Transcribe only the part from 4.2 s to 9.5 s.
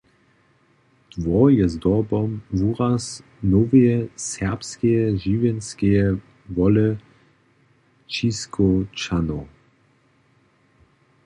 "serbskeje" žiwjenskeje wole Ćiskowčanow.